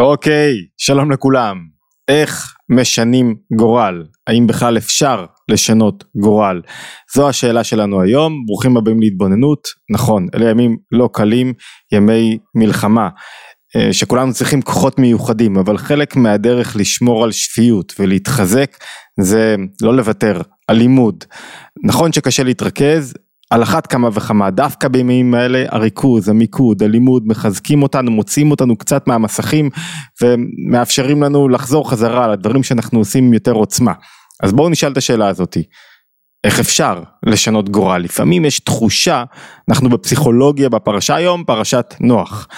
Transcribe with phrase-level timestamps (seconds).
[0.00, 1.56] אוקיי, שלום לכולם.
[2.08, 4.04] איך משנים גורל?
[4.26, 6.62] האם בכלל אפשר לשנות גורל?
[7.14, 9.68] זו השאלה שלנו היום, ברוכים הבאים להתבוננות.
[9.90, 11.52] נכון, אלה ימים לא קלים,
[11.92, 13.08] ימי מלחמה.
[13.76, 18.76] אה, שכולנו צריכים כוחות מיוחדים, אבל חלק מהדרך לשמור על שפיות ולהתחזק
[19.20, 21.24] זה לא לוותר, הלימוד.
[21.84, 23.14] נכון שקשה להתרכז,
[23.50, 29.06] על אחת כמה וכמה, דווקא בימים האלה הריכוז, המיקוד, הלימוד מחזקים אותנו, מוציאים אותנו קצת
[29.06, 29.70] מהמסכים
[30.22, 33.92] ומאפשרים לנו לחזור חזרה לדברים שאנחנו עושים עם יותר עוצמה.
[34.42, 35.62] אז בואו נשאל את השאלה הזאתי,
[36.44, 38.02] איך אפשר לשנות גורל?
[38.02, 39.24] לפעמים יש תחושה,
[39.68, 42.48] אנחנו בפסיכולוגיה בפרשה היום, פרשת נוח.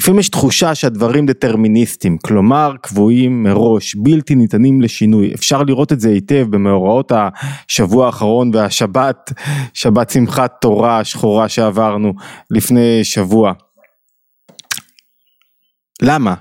[0.00, 6.08] לפעמים יש תחושה שהדברים דטרמיניסטיים, כלומר קבועים מראש, בלתי ניתנים לשינוי, אפשר לראות את זה
[6.08, 9.32] היטב במאורעות השבוע האחרון והשבת,
[9.74, 12.12] שבת שמחת תורה שחורה שעברנו
[12.50, 13.52] לפני שבוע.
[16.02, 16.34] למה?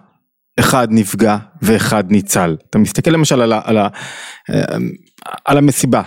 [0.59, 2.57] אחד נפגע ואחד ניצל.
[2.69, 3.87] אתה מסתכל למשל על, ה, על, ה,
[5.45, 6.01] על המסיבה.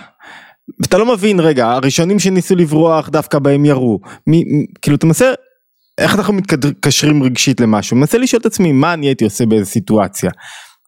[0.81, 4.43] ואתה לא מבין רגע הראשונים שניסו לברוח דווקא בהם ירו מי,
[4.81, 5.33] כאילו אתה מנסה
[5.97, 10.31] איך אנחנו מתקשרים רגשית למשהו, מנסה לשאול את עצמי מה אני הייתי עושה באיזה סיטואציה.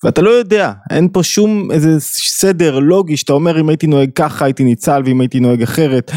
[0.03, 4.45] ואתה לא יודע, אין פה שום איזה סדר לוגי שאתה אומר אם הייתי נוהג ככה
[4.45, 6.11] הייתי ניצל ואם הייתי נוהג אחרת,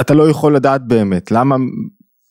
[0.00, 1.56] אתה, לא יכול לדעת באמת, למה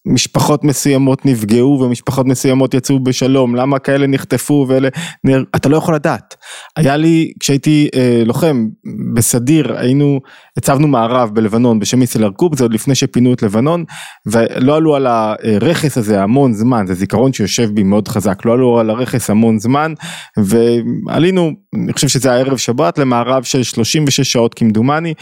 [0.07, 4.89] משפחות מסוימות נפגעו ומשפחות מסוימות יצאו בשלום, למה כאלה נחטפו ואלה,
[5.23, 5.43] נר...
[5.55, 6.35] אתה לא יכול לדעת.
[6.75, 8.67] היה לי, כשהייתי אה, לוחם
[9.13, 10.19] בסדיר, היינו,
[10.57, 13.83] הצבנו מערב בלבנון בשם איסל ארקוב, זה עוד לפני שפינו את לבנון,
[14.25, 18.79] ולא עלו על הרכס הזה המון זמן, זה זיכרון שיושב בי מאוד חזק, לא עלו
[18.79, 19.93] על הרכס המון זמן,
[20.37, 21.51] ועלינו,
[21.83, 25.13] אני חושב שזה היה ערב שבת, למערב של 36 שעות כמדומני,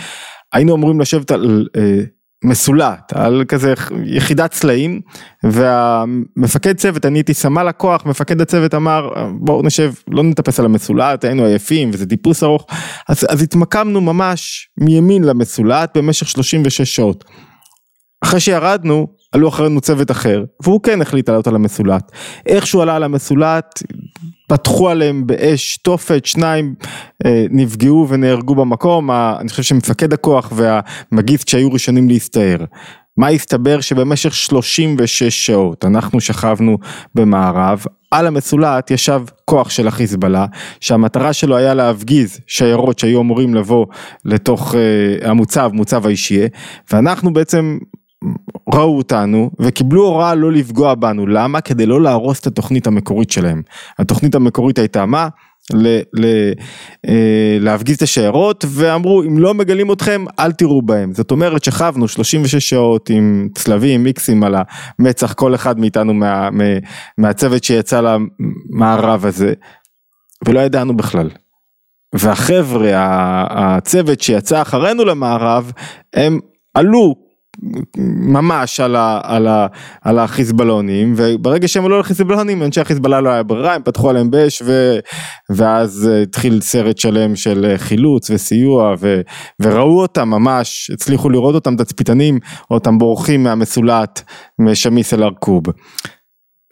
[0.53, 1.67] היינו אמורים לשבת על...
[1.78, 2.02] אה,
[2.44, 3.73] מסולט על כזה
[4.05, 5.02] יחידת צלעים
[5.44, 11.25] והמפקד צוות אני הייתי סמל הכוח מפקד הצוות אמר בואו נשב לא נטפס על המסולט
[11.25, 12.66] היינו עייפים וזה טיפוס ארוך
[13.09, 17.23] אז, אז התמקמנו ממש מימין למסולט במשך 36 שעות.
[18.23, 22.12] אחרי שירדנו עלו אחרינו צוות אחר והוא כן החליט לעלות על המסולט
[22.46, 23.84] איך שהוא עלה על המסולט
[24.47, 26.75] פתחו עליהם באש תופת, שניים
[27.25, 32.57] אה, נפגעו ונהרגו במקום, ה, אני חושב שמפקד הכוח והמגיסט שהיו ראשונים להסתער.
[33.17, 36.78] מה הסתבר שבמשך 36 שעות אנחנו שכבנו
[37.16, 40.45] במערב, על המסולט ישב כוח של החיזבאללה
[40.79, 43.85] שהמטרה שלו היה להפגיז שיירות שהיו אמורים לבוא
[44.25, 46.47] לתוך אה, המוצב, מוצב האישיה,
[46.91, 47.78] ואנחנו בעצם
[48.74, 51.62] ראו אותנו וקיבלו הוראה לא לפגוע בנו, למה?
[51.62, 53.62] כדי לא להרוס את התוכנית המקורית שלהם.
[54.00, 55.28] התוכנית המקורית הייתה מה?
[55.74, 56.25] ל, ל,
[57.08, 62.08] אה, להפגיז את השיירות ואמרו אם לא מגלים אתכם אל תראו בהם זאת אומרת שכבנו
[62.08, 64.56] 36 שעות עם צלבים מיקסים על
[65.00, 66.64] המצח כל אחד מאיתנו מה, מה,
[67.18, 69.53] מהצוות שיצא למערב הזה
[70.46, 71.30] ולא ידענו בכלל
[72.16, 72.91] והחבר'ה
[73.50, 75.72] הצוות שיצא אחרינו למערב
[76.14, 76.40] הם
[76.74, 77.25] עלו
[78.27, 79.67] ממש על, ה, על, ה,
[80.01, 84.61] על החיזבאללונים וברגע שהם עלו לחיזבאללונים אנשי החיזבאללה לא היה ברירה הם פתחו עליהם באש
[84.66, 84.99] ו,
[85.49, 89.21] ואז התחיל סרט שלם של חילוץ וסיוע ו,
[89.61, 92.39] וראו אותם ממש הצליחו לראות אותם תצפיתנים
[92.71, 94.22] אותם בורחים מהמסולט
[94.59, 95.63] משמיס אל ארקוב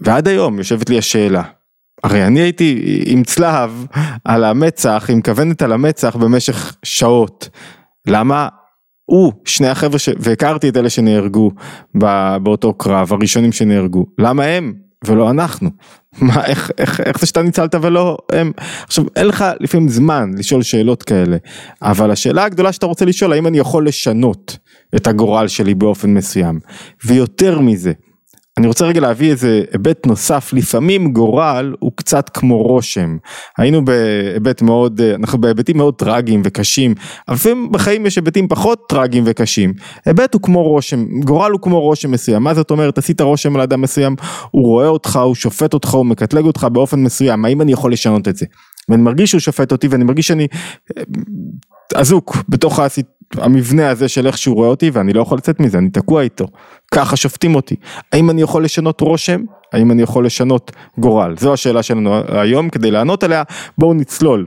[0.01, 1.43] ועד היום יושבת לי השאלה
[2.03, 3.85] הרי אני הייתי עם צלב
[4.25, 7.49] על המצח עם כוונת על המצח במשך שעות.
[8.07, 8.47] למה
[9.05, 10.09] הוא, שני החבר'ה, ש...
[10.19, 11.51] והכרתי את אלה שנהרגו
[12.43, 14.73] באותו קרב, הראשונים שנהרגו, למה הם
[15.05, 15.69] ולא אנחנו?
[16.21, 18.51] מה, איך, איך, איך זה שאתה ניצלת ולא הם?
[18.83, 21.37] עכשיו, אין לך לפעמים זמן לשאול שאלות כאלה,
[21.81, 24.57] אבל השאלה הגדולה שאתה רוצה לשאול, האם אני יכול לשנות
[24.95, 26.59] את הגורל שלי באופן מסוים?
[27.05, 27.91] ויותר מזה,
[28.57, 33.17] אני רוצה רגע להביא איזה היבט נוסף, לפעמים גורל הוא קצת כמו רושם.
[33.57, 36.95] היינו בהיבט מאוד, אנחנו בהיבטים מאוד טראגיים וקשים,
[37.27, 39.73] אבל לפעמים בחיים יש היבטים פחות טראגיים וקשים.
[40.05, 42.43] היבט הוא כמו רושם, גורל הוא כמו רושם מסוים.
[42.43, 42.97] מה זאת אומרת?
[42.97, 44.15] עשית רושם על אדם מסוים,
[44.51, 48.27] הוא רואה אותך, הוא שופט אותך, הוא מקטלג אותך באופן מסוים, האם אני יכול לשנות
[48.27, 48.45] את זה?
[48.89, 50.47] ואני מרגיש שהוא שופט אותי ואני מרגיש שאני
[50.97, 51.03] אה,
[51.95, 53.07] אזוק בתוך הסיט...
[53.37, 56.47] המבנה הזה של איך שהוא רואה אותי ואני לא יכול לצאת מזה, אני תקוע איתו.
[56.93, 57.75] ככה שופטים אותי.
[58.11, 59.41] האם אני יכול לשנות רושם?
[59.73, 61.35] האם אני יכול לשנות גורל?
[61.39, 63.43] זו השאלה שלנו היום, כדי לענות עליה
[63.77, 64.45] בואו נצלול.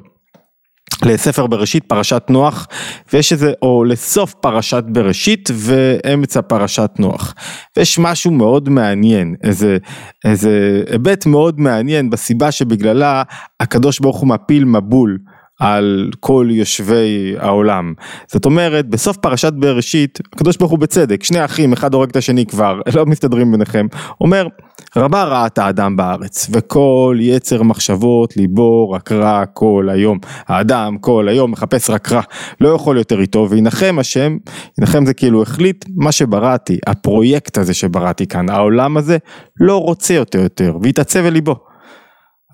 [1.04, 2.66] לספר בראשית פרשת נוח
[3.12, 7.34] ויש איזה או לסוף פרשת בראשית ואמצע פרשת נוח.
[7.76, 9.78] ויש משהו מאוד מעניין איזה
[10.24, 13.22] איזה היבט מאוד מעניין בסיבה שבגללה
[13.60, 15.18] הקדוש ברוך הוא מפיל מבול
[15.60, 17.94] על כל יושבי העולם.
[18.26, 22.46] זאת אומרת, בסוף פרשת בראשית, הקדוש ברוך הוא בצדק, שני אחים, אחד הורג את השני
[22.46, 23.86] כבר, לא מסתדרים ביניכם,
[24.20, 24.48] אומר,
[24.96, 30.18] רבה רעת האדם בארץ, וכל יצר מחשבות ליבו רק רע כל היום.
[30.48, 32.22] האדם כל היום מחפש רק רע,
[32.60, 34.36] לא יכול יותר איתו, וינחם השם,
[34.78, 39.18] ינחם זה כאילו החליט, מה שבראתי, הפרויקט הזה שבראתי כאן, העולם הזה,
[39.60, 41.56] לא רוצה יותר יותר, והתעצב אל ליבו.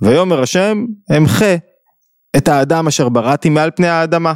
[0.03, 0.85] ויאמר השם,
[1.17, 1.57] אמחה
[2.37, 4.33] את האדם אשר בראתי מעל פני האדמה.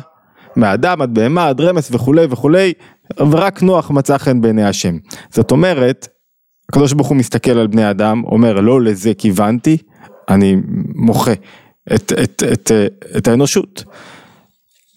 [0.57, 2.73] מאדם עד בהמה עד רמס וכולי וכולי,
[3.19, 4.97] ורק נוח מצא חן בעיני השם.
[5.31, 6.09] זאת אומרת,
[6.69, 9.79] הקדוש ברוך הוא מסתכל על בני אדם, אומר לא לזה כיוונתי,
[10.29, 10.57] אני
[10.95, 11.33] מוחה
[11.95, 12.73] את, את, את, את,
[13.17, 13.85] את האנושות.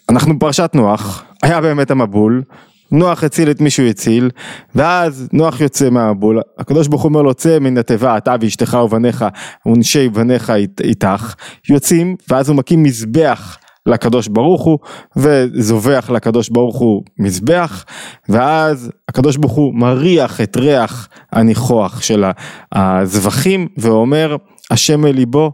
[0.09, 2.43] אנחנו בפרשת נוח, היה באמת המבול,
[2.91, 4.29] נוח הציל את מי שהוא הציל,
[4.75, 9.25] ואז נוח יוצא מהמבול, הקדוש ברוך הוא אומר לו צא מן התיבה אתה ואשתך ובניך
[9.65, 10.53] ונשי בניך
[10.83, 11.33] איתך,
[11.69, 14.79] יוצאים ואז הוא מקים מזבח לקדוש ברוך הוא
[15.17, 17.85] וזובח לקדוש ברוך הוא מזבח
[18.29, 22.25] ואז הקדוש ברוך הוא מריח את ריח הניחוח של
[22.71, 24.35] הזבחים ואומר
[24.71, 25.51] השם אל ליבו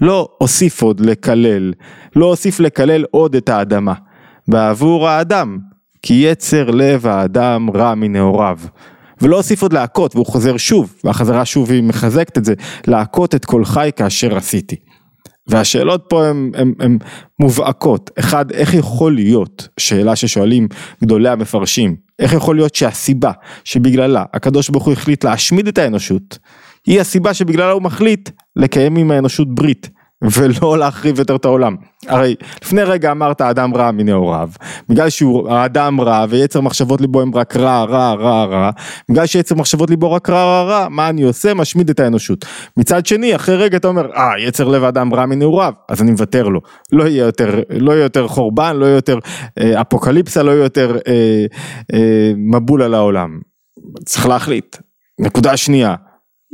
[0.00, 1.72] לא אוסיף עוד לקלל,
[2.16, 3.94] לא אוסיף לקלל עוד את האדמה
[4.48, 5.58] בעבור האדם
[6.02, 8.58] כי יצר לב האדם רע מנעוריו.
[9.22, 12.54] ולא אוסיף עוד להכות, והוא חוזר שוב, והחזרה שוב היא מחזקת את זה,
[12.86, 14.76] להכות את כל חי כאשר עשיתי.
[15.46, 16.26] והשאלות פה
[16.80, 16.98] הן
[17.38, 20.68] מובהקות, אחד, איך יכול להיות, שאלה ששואלים
[21.02, 23.32] גדולי המפרשים, איך יכול להיות שהסיבה
[23.64, 26.38] שבגללה הקדוש ברוך הוא החליט להשמיד את האנושות,
[26.86, 29.90] היא הסיבה שבגללה הוא מחליט לקיים עם האנושות ברית.
[30.22, 31.76] ולא להחריב יותר את העולם.
[32.08, 32.34] הרי
[32.64, 34.50] לפני רגע אמרת האדם רע מנעוריו,
[34.88, 38.70] בגלל שהוא האדם רע ויצר מחשבות ליבו הם רק רע רע רע רע,
[39.10, 41.54] בגלל שיצר מחשבות ליבו רק רע רע רע, מה אני עושה?
[41.54, 42.44] משמיד את האנושות.
[42.76, 46.48] מצד שני, אחרי רגע אתה אומר, אה, יצר לב האדם רע מנעוריו, אז אני מוותר
[46.48, 46.60] לו.
[46.92, 49.18] לא יהיה יותר, לא יהיה יותר חורבן, לא יהיה יותר
[49.58, 51.44] אה, אפוקליפסה, לא יהיה יותר אה,
[51.94, 53.40] אה, מבול על העולם.
[54.04, 54.76] צריך להחליט.
[55.20, 55.94] נקודה שנייה,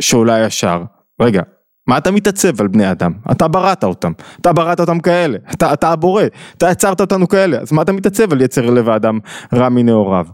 [0.00, 0.82] שעולה ישר,
[1.20, 1.42] רגע,
[1.88, 3.12] מה אתה מתעצב על בני אדם?
[3.30, 6.22] אתה בראת אותם, אתה בראת אותם כאלה, אתה, אתה הבורא,
[6.56, 9.18] אתה יצרת אותנו כאלה, אז מה אתה מתעצב על יצר לב האדם
[9.54, 10.26] רע מנעוריו?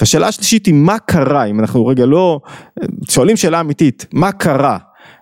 [0.00, 2.40] והשאלה השלישית היא מה קרה, אם אנחנו רגע לא,
[3.10, 4.78] שואלים שאלה אמיתית, מה קרה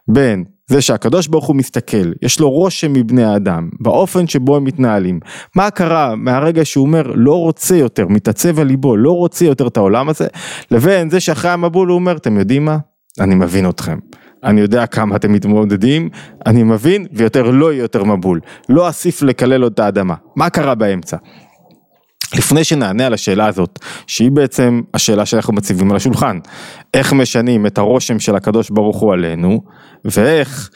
[0.09, 5.21] בין זה שהקדוש ברוך הוא מסתכל, יש לו רושם מבני האדם, באופן שבו הם מתנהלים,
[5.57, 9.77] מה קרה מהרגע שהוא אומר לא רוצה יותר, מתעצב על ליבו, לא רוצה יותר את
[9.77, 10.27] העולם הזה,
[10.71, 12.79] לבין זה שאחרי המבול הוא אומר, אתם יודעים מה?
[13.21, 13.99] אני מבין אתכם.
[14.45, 16.09] אני יודע כמה אתם מתמודדים,
[16.47, 18.41] אני מבין, ויותר לא יהיה יותר מבול.
[18.69, 20.15] לא אסיף לקלל עוד את האדמה.
[20.37, 21.17] מה קרה באמצע?
[22.37, 26.39] לפני שנענה על השאלה הזאת, שהיא בעצם השאלה שאנחנו מציבים על השולחן,
[26.95, 29.61] איך משנים את הרושם של הקדוש ברוך הוא עלינו,
[30.05, 30.71] ואיך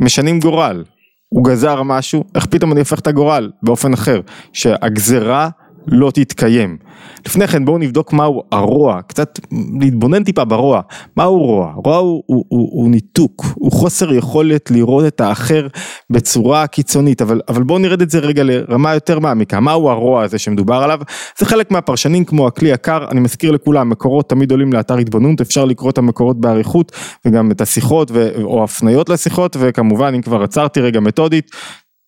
[0.00, 0.84] משנים גורל.
[1.28, 4.20] הוא גזר משהו, איך פתאום אני הופך את הגורל באופן אחר,
[4.52, 5.48] שהגזרה
[5.86, 6.76] לא תתקיים.
[7.26, 9.40] לפני כן בואו נבדוק מהו הרוע, קצת
[9.80, 10.80] להתבונן טיפה ברוע.
[11.16, 11.72] מהו רוע?
[11.84, 15.66] רוע הוא, הוא, הוא, הוא ניתוק, הוא חוסר יכולת לראות את האחר
[16.10, 19.60] בצורה קיצונית, אבל, אבל בואו נרד את זה רגע לרמה יותר מעמיקה.
[19.60, 21.00] מהו הרוע הזה שמדובר עליו?
[21.38, 25.64] זה חלק מהפרשנים כמו הכלי יקר, אני מזכיר לכולם, מקורות תמיד עולים לאתר התבוננות, אפשר
[25.64, 26.92] לקרוא את המקורות באריכות
[27.24, 31.50] וגם את השיחות ו, או הפניות לשיחות, וכמובן אם כבר עצרתי רגע מתודית,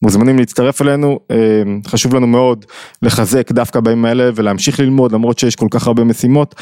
[0.02, 2.64] מוזמנים להצטרף אלינו, אה, חשוב לנו מאוד
[3.02, 6.54] לחזק דווקא בימים האלה ולהמשיך ללמוד למרות שיש כל כך הרבה משימות,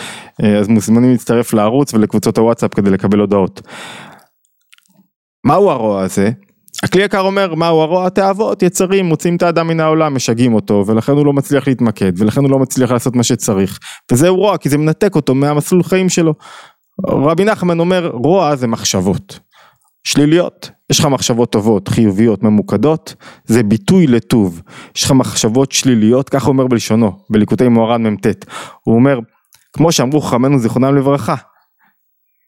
[0.43, 3.61] אה, אז מוזמנים להצטרף לערוץ ולקבוצות הוואטסאפ כדי לקבל הודעות.
[5.46, 6.31] מהו הרוע הזה?
[6.82, 11.12] הכלי יקר אומר מהו הרוע התאוות יצרים מוצאים את האדם מן העולם משגעים אותו ולכן
[11.12, 13.79] הוא לא מצליח להתמקד ולכן הוא לא מצליח לעשות מה שצריך
[14.12, 16.34] וזהו רוע כי זה מנתק אותו מהמסלול חיים שלו.
[17.08, 19.39] רבי נחמן אומר רוע זה מחשבות
[20.05, 23.14] שליליות יש לך מחשבות טובות, חיוביות, ממוקדות,
[23.44, 24.62] זה ביטוי לטוב.
[24.96, 28.26] יש לך מחשבות שליליות, ככה הוא אומר בלשונו, בליקוטי מוהר"ן מ"ט.
[28.84, 29.19] הוא אומר,
[29.72, 31.34] כמו שאמרו חכמינו זיכרונם לברכה,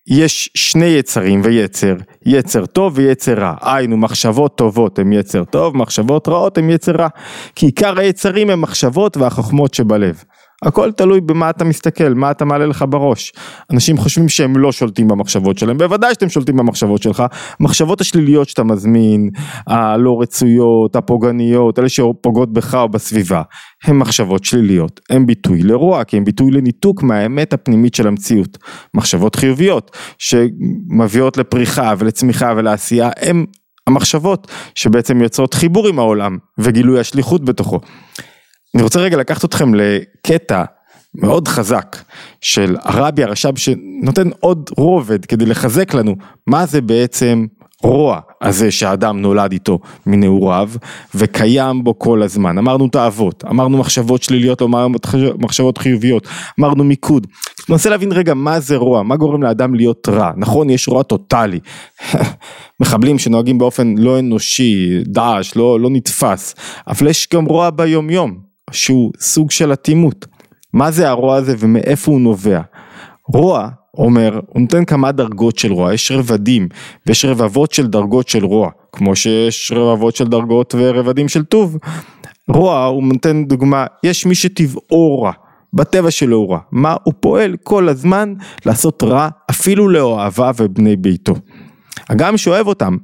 [0.08, 6.28] יש שני יצרים ויצר, יצר טוב ויצר רע, היינו מחשבות טובות הם יצר טוב, מחשבות
[6.28, 7.08] רעות הם יצר רע,
[7.54, 10.24] כי עיקר היצרים הם מחשבות והחוכמות שבלב.
[10.64, 13.32] הכל תלוי במה אתה מסתכל, מה אתה מעלה לך בראש.
[13.72, 17.22] אנשים חושבים שהם לא שולטים במחשבות שלהם, בוודאי שאתם שולטים במחשבות שלך.
[17.60, 19.30] המחשבות השליליות שאתה מזמין,
[19.66, 23.42] הלא רצויות, הפוגעניות, אלה שפוגעות בך או בסביבה,
[23.84, 28.58] הן מחשבות שליליות, הן ביטוי לרוע, כי הן ביטוי לניתוק מהאמת הפנימית של המציאות.
[28.94, 33.44] מחשבות חיוביות, שמביאות לפריחה ולצמיחה ולעשייה, הן
[33.86, 37.80] המחשבות שבעצם יוצרות חיבור עם העולם וגילוי השליחות בתוכו.
[38.74, 40.64] אני רוצה רגע לקחת אתכם לקטע
[41.14, 41.96] מאוד חזק
[42.40, 47.46] של הרבי הרש"ב שנותן עוד רובד כדי לחזק לנו מה זה בעצם
[47.84, 50.70] הרוע הזה שהאדם נולד איתו מנעוריו
[51.14, 52.58] וקיים בו כל הזמן.
[52.58, 54.98] אמרנו תאוות, אמרנו מחשבות שליליות, אמרנו
[55.38, 56.28] מחשבות חיוביות,
[56.60, 57.26] אמרנו מיקוד.
[57.68, 60.30] ננסה להבין רגע מה זה רוע, מה גורם לאדם להיות רע.
[60.36, 61.60] נכון, יש רוע טוטאלי.
[62.80, 66.54] מחבלים שנוהגים באופן לא אנושי, דאעש, לא, לא נתפס.
[66.86, 70.26] אבל יש גם רוע ביום יום, שהוא סוג של אטימות.
[70.72, 72.60] מה זה הרוע הזה ומאיפה הוא נובע?
[73.26, 76.68] רוע אומר, הוא נותן כמה דרגות של רוע, יש רבדים
[77.06, 81.76] ויש רבבות של דרגות של רוע, כמו שיש רבבות של דרגות ורבדים של טוב.
[82.48, 85.32] רוע, הוא נותן דוגמה, יש מי שטבעו רע,
[85.72, 88.34] בטבע שלו הוא רע, מה הוא פועל כל הזמן
[88.66, 91.34] לעשות רע אפילו לאוהביו ובני ביתו.
[92.08, 92.96] הגם שאוהב אותם,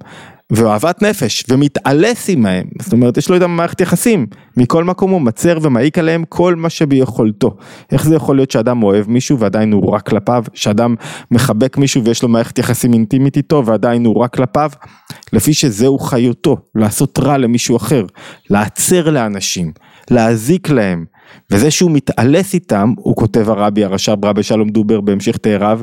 [0.52, 4.26] ואוהבת נפש ומתעלס עמהם, זאת אומרת יש לו איתם מערכת יחסים,
[4.56, 7.56] מכל מקום הוא מצר ומעיק עליהם כל מה שביכולתו.
[7.92, 10.94] איך זה יכול להיות שאדם אוהב מישהו ועדיין הוא רע כלפיו, שאדם
[11.30, 14.70] מחבק מישהו ויש לו מערכת יחסים אינטימית איתו ועדיין הוא רע כלפיו?
[15.32, 18.04] לפי שזהו חיותו, לעשות רע למישהו אחר,
[18.50, 19.72] להצר לאנשים,
[20.10, 21.04] להזיק להם.
[21.50, 25.80] וזה שהוא מתעלס איתם, הוא כותב הרבי הרש"ב רבי שלום דובר בהמשך תאריו,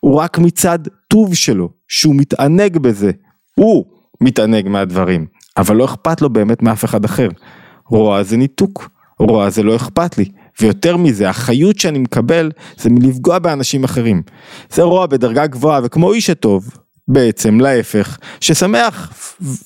[0.00, 3.10] הוא רק מצד טוב שלו, שהוא מתענג בזה.
[3.54, 3.84] הוא
[4.20, 7.28] מתענג מהדברים, אבל לא אכפת לו באמת מאף אחד אחר.
[7.86, 10.24] רוע זה ניתוק, רוע זה לא אכפת לי,
[10.60, 14.22] ויותר מזה, החיות שאני מקבל זה מלפגוע באנשים אחרים.
[14.70, 16.70] זה רוע בדרגה גבוהה, וכמו איש הטוב,
[17.12, 19.12] בעצם להפך, ששמח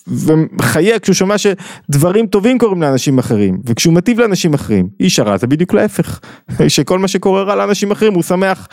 [0.07, 5.47] ומחיה כשהוא שומע שדברים טובים קורים לאנשים אחרים, וכשהוא מטיב לאנשים אחרים, איש הרע זה
[5.47, 6.21] בדיוק להפך,
[6.69, 8.69] שכל מה שקורה רע לאנשים אחרים הוא שמח,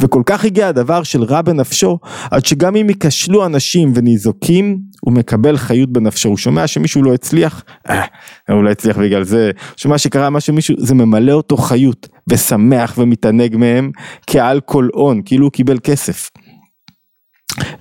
[0.00, 1.98] וכל כך הגיע הדבר של רע בנפשו,
[2.30, 7.62] עד שגם אם ייכשלו אנשים וניזוקים, הוא מקבל חיות בנפשו, הוא שומע שמישהו לא הצליח,
[7.88, 8.04] אה,
[8.48, 13.56] הוא לא הצליח בגלל זה, שומע שקרה משהו מישהו, זה ממלא אותו חיות, ושמח ומתענג
[13.56, 13.90] מהם
[14.26, 16.30] כעל כל הון, כאילו הוא קיבל כסף.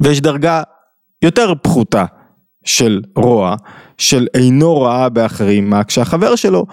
[0.01, 0.62] ויש דרגה
[1.22, 2.06] יותר פחותה
[2.65, 3.56] של רוע,
[3.98, 6.65] של אינו רעה באחרים, מה כשהחבר שלו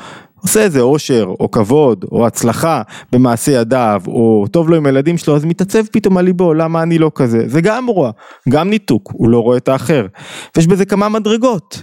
[0.42, 5.36] עושה איזה אושר או כבוד או הצלחה במעשה ידיו או טוב לו עם הילדים שלו
[5.36, 7.48] אז מתעצב פתאום על ליבו למה אני לא כזה?
[7.48, 8.10] זה גם רוע
[8.48, 10.06] גם ניתוק הוא לא רואה את האחר.
[10.56, 11.82] ויש בזה כמה מדרגות.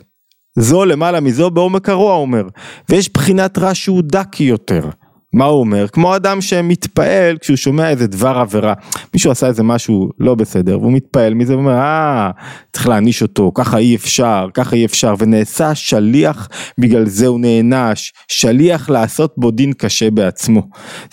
[0.60, 2.44] זו למעלה מזו בעומק הרוע אומר.
[2.90, 4.90] ויש בחינת רע שהוא דק יותר
[5.34, 5.88] מה הוא אומר?
[5.88, 8.74] כמו אדם שמתפעל כשהוא שומע איזה דבר עבירה,
[9.13, 12.31] מישהו עשה איזה משהו לא בסדר והוא מתפעל מזה ואומר אה
[12.74, 18.13] צריך להעניש אותו, ככה אי אפשר, ככה אי אפשר ונעשה שליח בגלל זה הוא נענש,
[18.27, 20.62] שליח לעשות בו דין קשה בעצמו.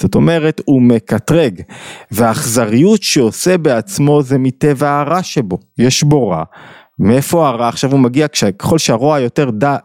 [0.00, 1.60] זאת אומרת הוא מקטרג
[2.10, 6.42] והאכזריות שעושה בעצמו זה מטבע הרע שבו, יש בו רע.
[6.98, 9.76] מאיפה הרע עכשיו הוא מגיע ככל שהרוע יותר ד...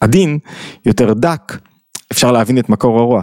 [0.00, 0.38] עדין,
[0.86, 1.58] יותר דק,
[2.12, 3.22] אפשר להבין את מקור הרוע.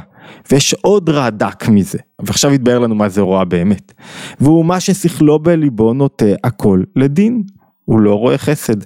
[0.52, 3.94] ויש עוד רע דק מזה, ועכשיו יתבהר לנו מה זה רוע באמת.
[4.40, 7.44] והוא מה ששכלו בליבו נוטה הכל לדין,
[7.86, 8.78] הוא לא רואה חסד.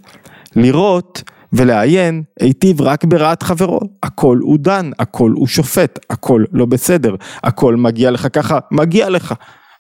[0.56, 7.16] לראות ולעיין היטיב רק ברעת חברו, הכל הוא דן, הכל הוא שופט, הכל לא בסדר,
[7.44, 9.34] הכל מגיע לך ככה, מגיע לך.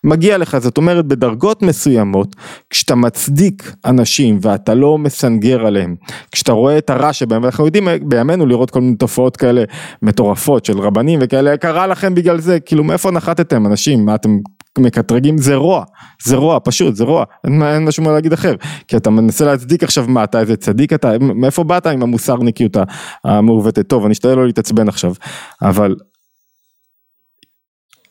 [0.03, 2.35] מגיע לך, זאת אומרת בדרגות מסוימות,
[2.69, 5.95] כשאתה מצדיק אנשים ואתה לא מסנגר עליהם,
[6.31, 9.63] כשאתה רואה את הרע שבהם, ואנחנו יודעים בימינו לראות כל מיני תופעות כאלה
[10.01, 14.37] מטורפות של רבנים וכאלה, קרה לכם בגלל זה, כאילו מאיפה נחתתם אנשים, מה אתם
[14.79, 15.37] מקטרגים?
[15.37, 15.83] זה רוע,
[16.23, 18.55] זה רוע פשוט, זה רוע, אין, אין שום מה להגיד אחר,
[18.87, 20.93] כי אתה מנסה להצדיק עכשיו מה אתה איזה צדיק?
[20.93, 22.77] אתה, מאיפה באת עם המוסרניקיות
[23.23, 25.13] המעוותת, טוב אני אשתדל לא להתעצבן עכשיו,
[25.61, 25.95] אבל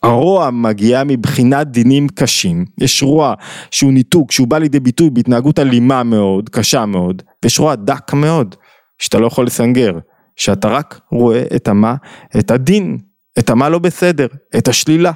[0.07, 3.33] הרוע מגיע מבחינת דינים קשים, יש רוע
[3.71, 8.55] שהוא ניתוק, שהוא בא לידי ביטוי בהתנהגות אלימה מאוד, קשה מאוד, ויש רוע דק מאוד,
[8.99, 9.91] שאתה לא יכול לסנגר,
[10.35, 11.95] שאתה רק רואה את המה,
[12.39, 12.97] את הדין,
[13.39, 15.11] את המה לא בסדר, את השלילה.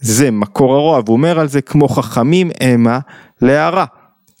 [0.00, 2.98] זה מקור הרוע, והוא אומר על זה כמו חכמים המה
[3.42, 3.84] להערה.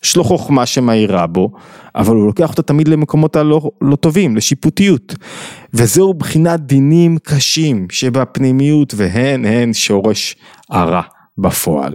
[0.04, 1.50] יש לו חוכמה שמאירה בו,
[1.94, 5.14] אבל הוא לוקח אותה תמיד למקומות הלא לא טובים, לשיפוטיות.
[5.74, 10.36] וזהו בחינת דינים קשים שבפנימיות והן הן שורש
[10.70, 11.02] הרע
[11.38, 11.92] בפועל.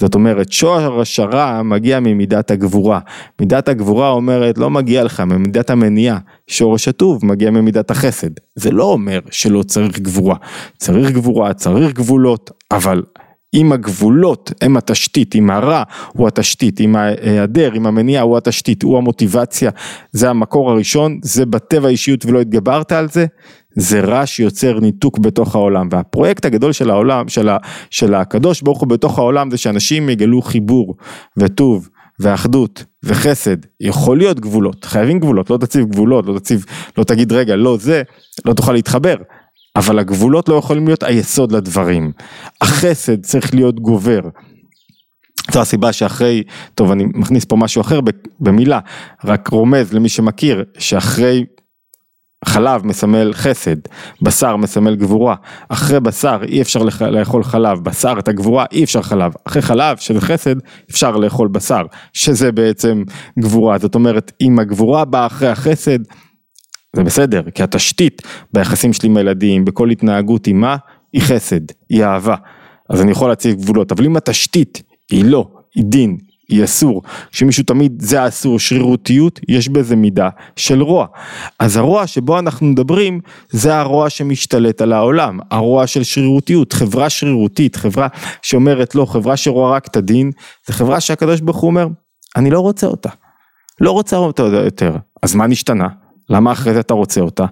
[0.00, 3.00] זאת אומרת שורש הרע מגיע ממידת הגבורה,
[3.40, 8.84] מידת הגבורה אומרת לא מגיע לך ממידת המניעה, שורש הטוב מגיע ממידת החסד, זה לא
[8.84, 10.36] אומר שלא צריך גבורה,
[10.76, 13.02] צריך גבורה, צריך גבולות, אבל
[13.54, 18.98] אם הגבולות הם התשתית, אם הרע הוא התשתית, אם ההיעדר, אם המניע הוא התשתית, הוא
[18.98, 19.70] המוטיבציה,
[20.12, 23.26] זה המקור הראשון, זה בטבע האישיות ולא התגברת על זה,
[23.76, 25.88] זה רע שיוצר ניתוק בתוך העולם.
[25.90, 27.56] והפרויקט הגדול של העולם, של, ה,
[27.90, 30.96] של הקדוש ברוך הוא בתוך העולם זה שאנשים יגלו חיבור
[31.36, 31.88] וטוב
[32.20, 36.64] ואחדות וחסד, יכול להיות גבולות, חייבים גבולות, לא תציב גבולות, לא תציב,
[36.98, 38.02] לא תגיד רגע לא זה,
[38.44, 39.16] לא תוכל להתחבר,
[39.76, 42.12] אבל הגבולות לא יכולים להיות היסוד לדברים.
[42.60, 44.20] החסד צריך להיות גובר.
[45.52, 46.42] זו הסיבה שאחרי,
[46.74, 48.00] טוב אני מכניס פה משהו אחר
[48.40, 48.80] במילה,
[49.24, 51.44] רק רומז למי שמכיר, שאחרי
[52.44, 53.76] חלב מסמל חסד,
[54.22, 55.34] בשר מסמל גבורה,
[55.68, 60.20] אחרי בשר אי אפשר לאכול חלב, בשר את הגבורה אי אפשר חלב, אחרי חלב שזה
[60.20, 60.54] חסד
[60.90, 63.02] אפשר לאכול בשר, שזה בעצם
[63.38, 65.98] גבורה, זאת אומרת אם הגבורה באה אחרי החסד
[66.96, 70.76] זה בסדר, כי התשתית ביחסים שלי עם הילדים, בכל התנהגות היא מה?
[71.12, 72.36] היא חסד, היא אהבה,
[72.90, 76.16] אז אני יכול להציב גבולות, אבל אם התשתית היא לא, היא דין,
[76.48, 81.06] היא אסור, שמישהו תמיד זה אסור, שרירותיות, יש בזה מידה של רוע.
[81.58, 87.76] אז הרוע שבו אנחנו מדברים, זה הרוע שמשתלט על העולם, הרוע של שרירותיות, חברה שרירותית,
[87.76, 88.08] חברה
[88.42, 90.30] שאומרת לא, חברה שרואה רק את הדין,
[90.66, 91.88] זה חברה שהקדוש ברוך הוא אומר,
[92.36, 93.10] אני לא רוצה אותה,
[93.80, 95.88] לא רוצה אותה יותר, אז מה נשתנה?
[96.30, 97.44] למה אחרי זה אתה רוצה אותה?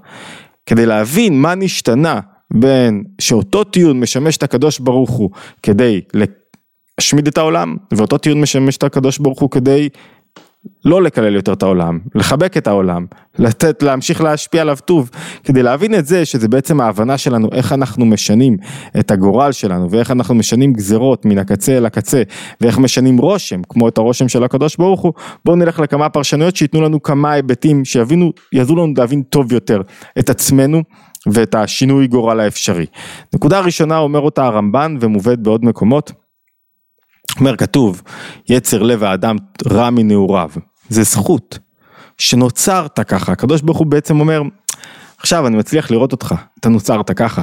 [0.66, 5.30] כדי להבין מה נשתנה בין שאותו טיעון משמש את הקדוש ברוך הוא
[5.62, 9.88] כדי להשמיד את העולם, ואותו טיעון משמש את הקדוש ברוך הוא כדי
[10.84, 13.06] לא לקלל יותר את העולם, לחבק את העולם,
[13.38, 15.10] לתת, להמשיך להשפיע עליו טוב,
[15.44, 18.56] כדי להבין את זה שזה בעצם ההבנה שלנו איך אנחנו משנים
[18.98, 22.22] את הגורל שלנו ואיך אנחנו משנים גזרות מן הקצה אל הקצה
[22.60, 25.12] ואיך משנים רושם כמו את הרושם של הקדוש ברוך הוא,
[25.44, 29.82] בואו נלך לכמה פרשנויות שייתנו לנו כמה היבטים שיבינו, יעזרו לנו להבין טוב יותר
[30.18, 30.82] את עצמנו
[31.26, 32.86] ואת השינוי גורל האפשרי.
[33.34, 36.23] נקודה ראשונה אומר אותה הרמב"ן ומובאת בעוד מקומות
[37.40, 38.02] אומר כתוב,
[38.48, 39.36] יצר לב האדם
[39.70, 40.50] רע מנעוריו,
[40.88, 41.58] זה זכות,
[42.18, 44.42] שנוצרת ככה, הקדוש ברוך הוא בעצם אומר,
[45.24, 47.42] עכשיו אני מצליח לראות אותך, אתה נוצרת ככה.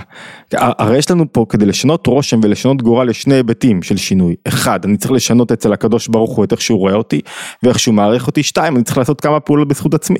[0.53, 4.35] הרי יש לנו פה כדי לשנות רושם ולשנות גורל לשני היבטים של שינוי.
[4.47, 7.21] אחד, אני צריך לשנות אצל הקדוש ברוך הוא את איך שהוא רואה אותי
[7.63, 8.43] ואיך שהוא מעריך אותי.
[8.43, 10.19] שתיים, אני צריך לעשות כמה פעולות בזכות עצמי.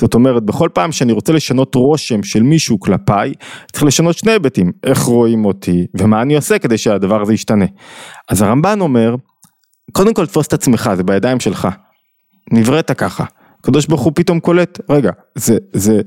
[0.00, 3.32] זאת אומרת, בכל פעם שאני רוצה לשנות רושם של מישהו כלפיי,
[3.72, 7.66] צריך לשנות שני היבטים, איך רואים אותי ומה אני עושה כדי שהדבר הזה ישתנה.
[8.28, 9.14] אז הרמב"ן אומר,
[9.92, 11.68] קודם כל תפוס את עצמך, זה בידיים שלך.
[12.52, 13.24] נבראת ככה.
[13.60, 16.00] הקדוש ברוך הוא פתאום קולט, רגע, זה, זה,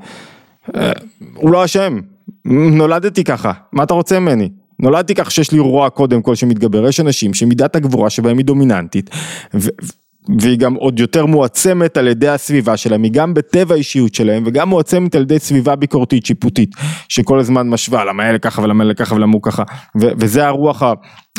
[1.35, 1.99] הוא לא אשם,
[2.45, 4.49] נולדתי ככה, מה אתה רוצה ממני?
[4.79, 9.09] נולדתי ככה שיש לי רוע קודם כל שמתגבר, יש אנשים שמידת הגבורה שבהם היא דומיננטית
[9.53, 9.69] ו-
[10.39, 14.69] והיא גם עוד יותר מועצמת על ידי הסביבה שלהם, היא גם בטבע האישיות שלהם וגם
[14.69, 16.69] מועצמת על ידי סביבה ביקורתית שיפוטית
[17.09, 19.63] שכל הזמן משווה למה אלה ככה ולמה אלה ככה ולמה הוא ככה.
[20.01, 20.83] ו- וזה הרוח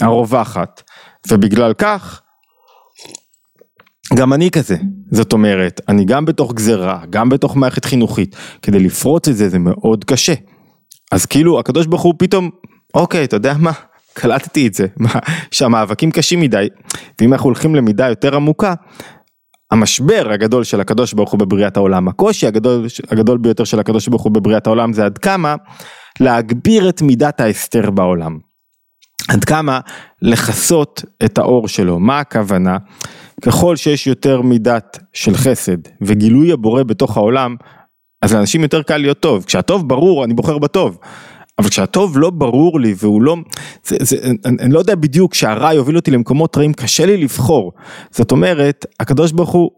[0.01, 0.83] הרווחת.
[1.31, 2.23] ובגלל כך
[4.15, 4.77] גם אני כזה,
[5.11, 9.59] זאת אומרת, אני גם בתוך גזרה, גם בתוך מערכת חינוכית, כדי לפרוץ את זה זה
[9.59, 10.35] מאוד קשה.
[11.13, 12.51] אז כאילו הקדוש ברוך הוא פתאום,
[12.95, 13.73] אוקיי, אתה יודע מה,
[14.19, 15.11] קלטתי את זה, מה,
[15.51, 16.69] שהמאבקים קשים מדי,
[17.21, 18.75] ואם אנחנו הולכים למידה יותר עמוקה,
[19.71, 24.23] המשבר הגדול של הקדוש ברוך הוא בבריאת העולם, הקושי הגדול, הגדול ביותר של הקדוש ברוך
[24.23, 25.55] הוא בבריאת העולם זה עד כמה
[26.21, 28.39] להגביר את מידת ההסתר בעולם.
[29.29, 29.81] עד כמה
[30.23, 32.77] לכסות את האור שלו, מה הכוונה?
[33.43, 37.57] ככל שיש יותר מידת של חסד וגילוי הבורא בתוך העולם,
[38.23, 39.45] אז לאנשים יותר קל להיות טוב.
[39.45, 40.99] כשהטוב ברור, אני בוחר בטוב.
[41.59, 43.37] אבל כשהטוב לא ברור לי והוא לא,
[43.87, 47.73] זה, זה, אני, אני לא יודע בדיוק שהרע יוביל אותי למקומות רעים, קשה לי לבחור.
[48.11, 49.71] זאת אומרת, הקדוש ברוך הוא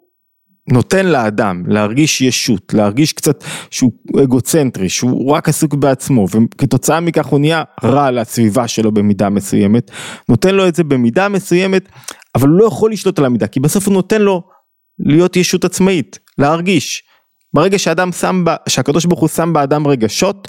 [0.72, 7.40] נותן לאדם להרגיש ישות, להרגיש קצת שהוא אגוצנטרי, שהוא רק עסוק בעצמו, וכתוצאה מכך הוא
[7.40, 9.90] נהיה רע לסביבה שלו במידה מסוימת,
[10.29, 11.88] נותן לו את זה במידה מסוימת,
[12.35, 14.42] אבל הוא לא יכול לשלוט על המידה, כי בסוף הוא נותן לו
[14.99, 17.03] להיות ישות עצמאית, להרגיש.
[17.55, 20.49] ברגע שאדם שם, בה, שהקדוש ברוך הוא שם באדם רגשות,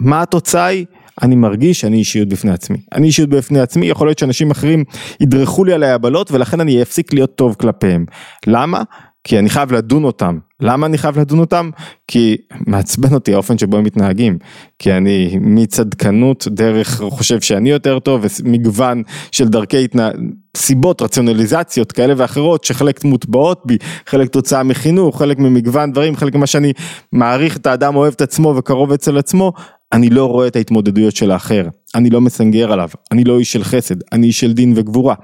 [0.00, 0.86] מה התוצאה היא?
[1.22, 2.78] אני מרגיש שאני אישיות בפני עצמי.
[2.94, 4.84] אני אישיות בפני עצמי, יכול להיות שאנשים אחרים
[5.20, 8.04] ידרכו לי על היבלות ולכן אני אפסיק להיות טוב כלפיהם.
[8.46, 8.82] למה?
[9.24, 10.38] כי אני חייב לדון אותם.
[10.60, 11.70] למה אני חייב לדון אותם?
[12.08, 14.38] כי מעצבן אותי האופן שבו הם מתנהגים.
[14.78, 20.14] כי אני מצדקנות דרך חושב שאני יותר טוב ומגוון של דרכי התנהג...
[20.56, 26.46] סיבות, רציונליזציות כאלה ואחרות שחלק מוטבעות בי, חלק תוצאה מחינוך, חלק ממגוון דברים, חלק ממה
[26.46, 26.72] שאני
[27.12, 29.52] מעריך את האדם אוהב את עצמו וקרוב אצל עצמו,
[29.92, 33.64] אני לא רואה את ההתמודדויות של האחר, אני לא מסנגר עליו, אני לא איש של
[33.64, 35.14] חסד, אני איש של דין וגבורה.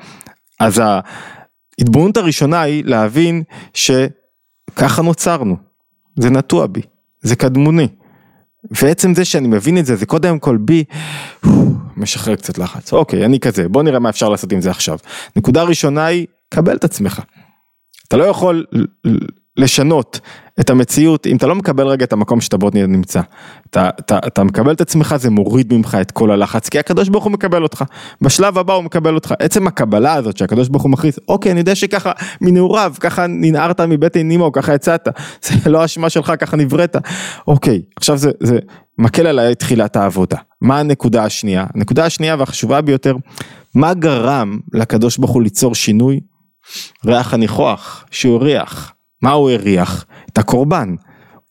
[0.61, 0.83] אז
[1.79, 3.43] ההתבוננות הראשונה היא להבין
[3.75, 5.57] שככה נוצרנו,
[6.17, 6.81] זה נטוע בי,
[7.21, 7.89] זה קדמוני.
[8.71, 10.85] ועצם זה שאני מבין את זה, זה קודם כל בי,
[11.97, 12.93] משחרר קצת לחץ.
[12.93, 14.99] אוקיי, אני כזה, בוא נראה מה אפשר לעשות עם זה עכשיו.
[15.37, 17.23] נקודה ראשונה היא, קבל את עצמך.
[18.09, 18.67] אתה לא יכול
[19.59, 20.21] לשנות
[20.61, 23.21] את המציאות אם אתה לא מקבל רגע את המקום שאתה בו נמצא.
[23.71, 27.25] אתה, אתה, אתה מקבל את עצמך זה מוריד ממך את כל הלחץ כי הקדוש ברוך
[27.25, 27.85] הוא מקבל אותך.
[28.21, 29.35] בשלב הבא הוא מקבל אותך.
[29.39, 34.31] עצם הקבלה הזאת שהקדוש ברוך הוא מכריז אוקיי אני יודע שככה מנעוריו ככה ננערת מבטן
[34.31, 35.09] אימו ככה יצאת
[35.47, 36.97] זה לא אשמה שלך ככה נבראת.
[37.49, 38.59] אוקיי עכשיו זה, זה
[38.99, 40.37] מקל עליי תחילת העבודה.
[40.61, 41.67] מה הנקודה השנייה?
[41.75, 43.17] הנקודה השנייה והחשובה ביותר
[43.75, 46.21] מה גרם לקדוש ברוך הוא ליצור שינוי?
[47.07, 48.93] ריח הניחוח שהוא הריח.
[49.23, 50.05] מה הוא הריח?
[50.33, 50.95] את הקורבן.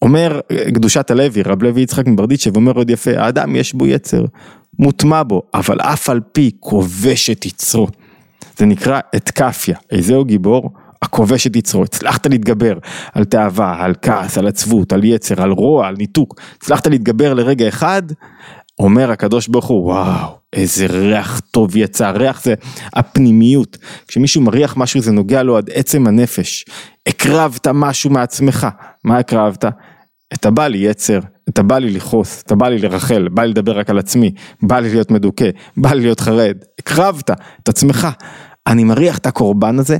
[0.01, 0.39] אומר
[0.73, 4.25] קדושת הלוי, רב לוי יצחק מברדיצ'ב, אומר עוד יפה, האדם יש בו יצר,
[4.79, 7.87] מוטמע בו, אבל אף על פי כובש את יצרו.
[8.57, 10.71] זה נקרא אתקפיה, איזהו גיבור?
[11.01, 12.77] הכובש את יצרו, הצלחת להתגבר
[13.13, 17.67] על תאווה, על כעס, על עצבות, על יצר, על רוע, על ניתוק, הצלחת להתגבר לרגע
[17.67, 18.01] אחד,
[18.79, 22.53] אומר הקדוש ברוך הוא, וואו, איזה ריח טוב יצא, ריח זה
[22.93, 26.65] הפנימיות, כשמישהו מריח משהו זה נוגע לו עד עצם הנפש,
[27.07, 28.67] הקרבת משהו מעצמך,
[29.03, 29.65] מה הקרבת?
[30.33, 33.79] את הבא לי יצר, את הבא לי לכעוס, את הבא לי לרחל, בא לי לדבר
[33.79, 37.29] רק על עצמי, בא לי להיות מדוכא, בא לי להיות חרד, הקרבת
[37.63, 38.07] את עצמך,
[38.67, 39.97] אני מריח את הקורבן הזה,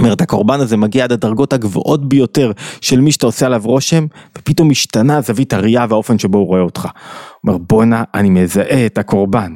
[0.00, 4.06] אומרת הקורבן הזה מגיע עד הדרגות הגבוהות ביותר של מי שאתה עושה עליו רושם
[4.38, 6.82] ופתאום משתנה זווית הראייה והאופן שבו הוא רואה אותך.
[6.82, 9.54] הוא אומר בואנה אני מזהה את הקורבן.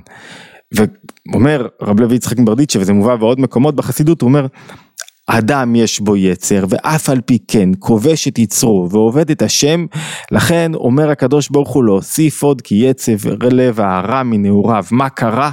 [0.73, 4.47] ואומר רב לוי יצחק מברדיצ'ה וזה מובא בעוד מקומות בחסידות הוא אומר
[5.31, 9.87] אדם יש בו יצר ואף על פי כן כובש את יצרו ועובד את השם
[10.33, 13.15] לכן אומר הקדוש ברוך הוא להוסיף עוד כי יצר
[13.53, 14.85] לב הרע מנעוריו.
[14.91, 15.51] מה קרה?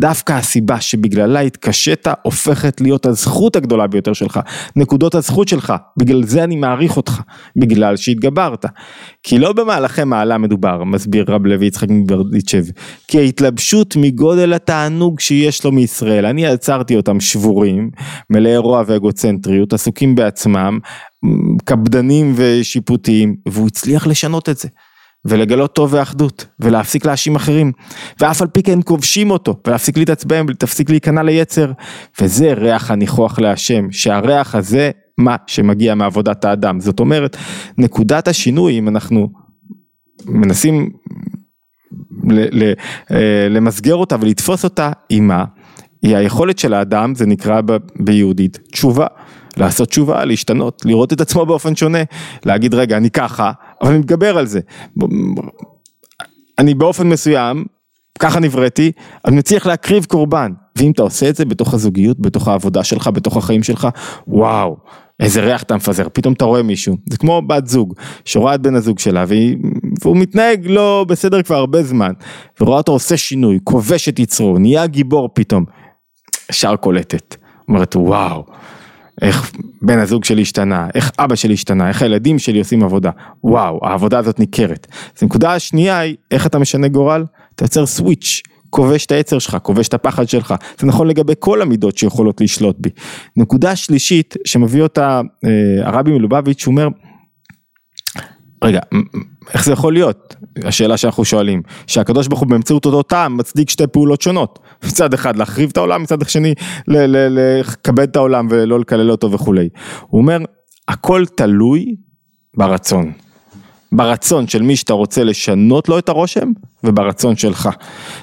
[0.00, 4.40] דווקא הסיבה שבגללה התקשית הופכת להיות הזכות הגדולה ביותר שלך
[4.76, 5.72] נקודות הזכות שלך.
[5.96, 7.20] בגלל זה אני מעריך אותך
[7.56, 8.64] בגלל שהתגברת.
[9.22, 12.64] כי לא במהלכי מעלה מדובר מסביר רב לוי יצחק מברדיצ'ב
[13.08, 16.26] כי ההתלבשות מגודל התענוג שיש לו מישראל.
[16.26, 17.90] אני עצרתי אותם שבורים
[18.30, 20.78] מלאי רוע ואגוצ אגוצנטריות, עסוקים בעצמם,
[21.64, 24.68] קפדנים ושיפוטיים, והוא הצליח לשנות את זה.
[25.24, 27.72] ולגלות טוב ואחדות, ולהפסיק להאשים אחרים,
[28.20, 31.72] ואף על פי כן כובשים אותו, ולהפסיק להתעצבן, ולהפסיק להיכנע ליצר,
[32.20, 37.36] וזה ריח הניחוח להשם, שהריח הזה, מה שמגיע מעבודת האדם, זאת אומרת,
[37.78, 39.28] נקודת השינוי, אם אנחנו
[40.26, 40.90] מנסים
[43.10, 45.44] אה, למסגר אותה ולתפוס אותה, היא מה?
[46.02, 49.06] היא היכולת של האדם, זה נקרא ב, ביהודית תשובה,
[49.56, 52.02] לעשות תשובה, להשתנות, לראות את עצמו באופן שונה,
[52.44, 54.60] להגיד רגע אני ככה, אבל אני מתגבר על זה.
[56.58, 57.64] אני באופן מסוים,
[58.18, 58.92] ככה נבראתי,
[59.24, 63.36] אני מצליח להקריב קורבן, ואם אתה עושה את זה בתוך הזוגיות, בתוך העבודה שלך, בתוך
[63.36, 63.88] החיים שלך,
[64.28, 64.76] וואו.
[65.20, 68.74] איזה ריח אתה מפזר, פתאום אתה רואה מישהו, זה כמו בת זוג, שרואה את בן
[68.74, 69.56] הזוג שלה והיא,
[70.02, 72.12] והוא מתנהג לא בסדר כבר הרבה זמן,
[72.60, 75.64] ורואה אותו עושה שינוי, כובש את יצרו, נהיה גיבור פתאום,
[76.50, 77.36] ישר קולטת,
[77.68, 78.44] אומרת וואו,
[79.22, 83.10] איך בן הזוג שלי השתנה, איך אבא שלי השתנה, איך הילדים שלי עושים עבודה,
[83.44, 84.86] וואו, העבודה הזאת ניכרת.
[85.16, 87.24] אז הנקודה השנייה היא, איך אתה משנה גורל?
[87.54, 91.62] אתה יוצר סוויץ', כובש את היצר שלך, כובש את הפחד שלך, זה נכון לגבי כל
[91.62, 92.90] המידות שיכולות לשלוט בי.
[93.36, 96.88] נקודה שלישית שמביא אותה אה, הרבי מלובביץ', הוא אומר,
[98.64, 98.80] רגע,
[99.54, 100.36] איך זה יכול להיות?
[100.64, 105.36] השאלה שאנחנו שואלים, שהקדוש ברוך הוא באמצעות אותו טעם מצדיק שתי פעולות שונות, מצד אחד
[105.36, 106.54] להחריב את העולם, מצד שני
[106.88, 109.68] לכבד את העולם ולא לקלל אותו וכולי.
[110.06, 110.38] הוא אומר,
[110.88, 111.94] הכל תלוי
[112.56, 113.12] ברצון.
[113.92, 116.52] ברצון של מי שאתה רוצה לשנות לו את הרושם
[116.84, 117.68] וברצון שלך.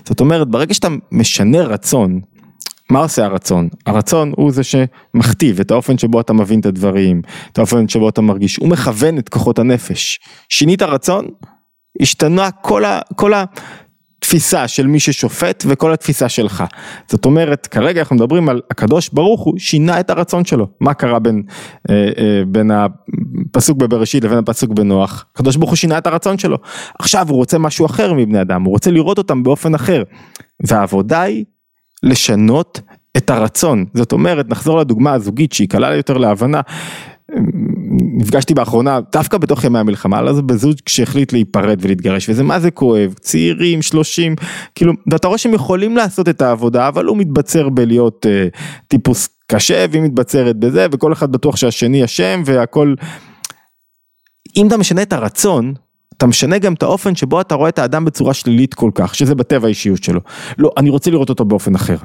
[0.06, 2.20] זאת אומרת, ברגע שאתה משנה רצון,
[2.89, 3.70] מה עושה הרצון?
[3.86, 8.22] הרצון הוא זה שמכתיב את האופן שבו אתה מבין את הדברים, את האופן שבו אתה
[8.22, 10.20] מרגיש, הוא מכוון את כוחות הנפש.
[10.50, 11.26] שינית רצון,
[12.02, 13.34] השתנה כל, ה, כל
[14.25, 16.63] התפיסה של מי ששופט וכל התפיסה שלך.
[17.11, 20.67] זאת אומרת, כרגע אנחנו מדברים על הקדוש ברוך הוא שינה את הרצון שלו.
[20.81, 21.43] מה קרה בין,
[21.89, 25.25] אה, אה, בין הפסוק בבראשית לבין הפסוק בנוח?
[25.33, 26.57] הקדוש ברוך הוא שינה את הרצון שלו.
[26.99, 30.03] עכשיו הוא רוצה משהו אחר מבני אדם, הוא רוצה לראות אותם באופן אחר.
[30.67, 31.45] והעבודה היא
[32.03, 32.81] לשנות
[33.17, 33.85] את הרצון.
[33.93, 36.61] זאת אומרת, נחזור לדוגמה הזוגית שהיא קלה יותר להבנה.
[38.17, 42.71] נפגשתי באחרונה דווקא בתוך ימי המלחמה על זה בזוג שהחליט להיפרד ולהתגרש וזה מה זה
[42.71, 44.36] כואב צעירים שלושים
[44.75, 48.47] כאילו ואתה רואה שהם יכולים לעשות את העבודה אבל הוא מתבצר בלהיות אה,
[48.88, 52.93] טיפוס קשה והיא מתבצרת בזה וכל אחד בטוח שהשני אשם והכל.
[54.58, 55.73] אם אתה משנה את הרצון
[56.17, 59.36] אתה משנה גם את האופן שבו אתה רואה את האדם בצורה שלילית כל כך, שזה
[59.36, 60.21] בטבע האישיות שלו.
[60.58, 61.97] לא, אני רוצה לראות אותו באופן אחר.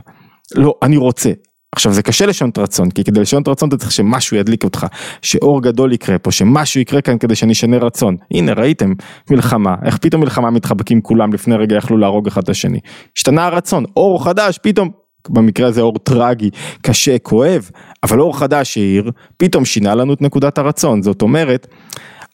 [0.54, 1.30] לא, אני רוצה.
[1.72, 4.86] עכשיו זה קשה לשנות רצון, כי כדי לשנות רצון אתה צריך שמשהו ידליק אותך,
[5.22, 8.16] שאור גדול יקרה פה, שמשהו יקרה כאן כדי שאני אשנה רצון.
[8.30, 8.92] הנה ראיתם,
[9.30, 12.78] מלחמה, איך פתאום מלחמה מתחבקים כולם לפני רגע יכלו להרוג אחד את השני.
[13.16, 14.90] השתנה הרצון, אור חדש, פתאום,
[15.28, 16.50] במקרה הזה אור טרגי,
[16.82, 17.70] קשה, כואב,
[18.02, 21.02] אבל אור חדש שהעיר, פתאום שינה לנו את נקודת הרצון.
[21.02, 21.66] זאת אומרת,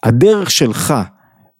[0.03, 0.95] הדרך שלך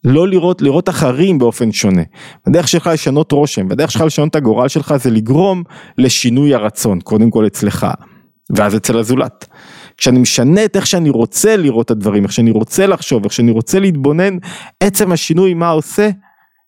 [0.07, 2.03] לא לראות, לראות אחרים באופן שונה.
[2.47, 5.63] הדרך שלך לשנות רושם, והדרך שלך לשנות את הגורל שלך זה לגרום
[5.99, 7.87] לשינוי הרצון, קודם כל אצלך,
[8.57, 9.47] ואז אצל הזולת.
[9.97, 13.51] כשאני משנה את איך שאני רוצה לראות את הדברים, איך שאני רוצה לחשוב, איך שאני
[13.51, 14.37] רוצה להתבונן,
[14.81, 16.11] עצם השינוי מה עושה?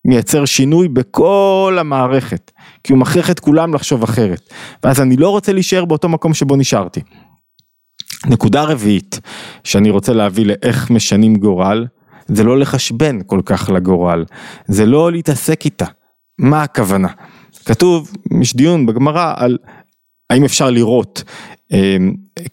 [0.05, 2.51] מייצר שינוי בכל המערכת.
[2.83, 4.49] כי הוא מכריח את כולם לחשוב אחרת,
[4.83, 7.01] ואז אני לא רוצה להישאר באותו מקום שבו נשארתי.
[8.25, 9.19] נקודה רביעית
[9.63, 11.85] שאני רוצה להביא לאיך משנים גורל,
[12.33, 14.25] זה לא לחשבן כל כך לגורל,
[14.67, 15.85] זה לא להתעסק איתה.
[16.39, 17.07] מה הכוונה?
[17.65, 18.11] כתוב,
[18.41, 19.57] יש דיון בגמרא על
[20.29, 21.23] האם אפשר לראות
[21.73, 21.97] אה,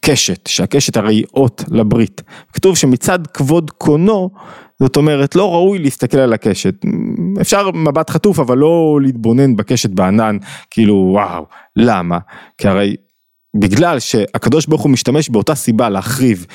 [0.00, 2.22] קשת, שהקשת הרי היא אות לברית.
[2.52, 4.30] כתוב שמצד כבוד קונו,
[4.82, 6.74] זאת אומרת לא ראוי להסתכל על הקשת.
[7.40, 10.36] אפשר מבט חטוף אבל לא להתבונן בקשת בענן,
[10.70, 11.44] כאילו וואו,
[11.76, 12.18] למה?
[12.58, 12.96] כי הרי
[13.56, 16.46] בגלל שהקדוש ברוך הוא משתמש באותה סיבה להחריב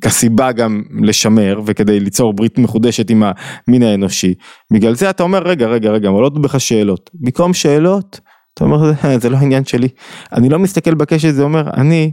[0.00, 4.34] כסיבה גם לשמר וכדי ליצור ברית מחודשת עם המין האנושי.
[4.72, 7.10] בגלל זה אתה אומר רגע רגע רגע עולות בך שאלות.
[7.14, 8.20] במקום שאלות
[8.54, 9.88] אתה אומר זה לא עניין שלי.
[10.32, 12.12] אני לא מסתכל בקשת זה אומר אני